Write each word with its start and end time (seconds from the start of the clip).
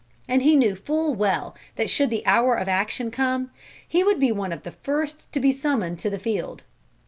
And 0.27 0.41
he 0.41 0.55
knew 0.55 0.75
full 0.75 1.13
well 1.13 1.53
that 1.75 1.87
should 1.87 2.09
the 2.09 2.25
hour 2.25 2.55
of 2.55 2.67
action 2.67 3.11
come, 3.11 3.51
he 3.87 4.03
would 4.03 4.19
be 4.19 4.31
one 4.31 4.51
of 4.51 4.63
the 4.63 4.71
first 4.71 5.31
to 5.31 5.39
be 5.39 5.51
summoned 5.51 5.99
to 5.99 6.09
the 6.09 6.17
field. 6.17 6.63